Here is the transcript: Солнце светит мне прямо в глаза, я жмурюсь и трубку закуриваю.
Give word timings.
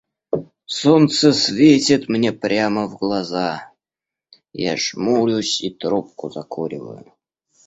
Солнце 0.65 1.31
светит 1.31 2.09
мне 2.09 2.33
прямо 2.33 2.87
в 2.87 2.97
глаза, 2.97 3.71
я 4.51 4.75
жмурюсь 4.75 5.61
и 5.61 5.69
трубку 5.69 6.31
закуриваю. 6.31 7.13